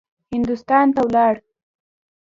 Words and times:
هندوستان 0.33 0.85
ته 0.95 0.99
ولاړ. 1.05 1.33